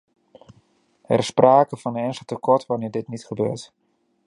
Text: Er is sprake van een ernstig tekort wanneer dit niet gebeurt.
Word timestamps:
Er 1.01 1.19
is 1.19 1.25
sprake 1.25 1.77
van 1.77 1.95
een 1.95 2.03
ernstig 2.03 2.25
tekort 2.25 2.65
wanneer 2.65 2.91
dit 2.91 3.07
niet 3.07 3.25
gebeurt. 3.25 3.73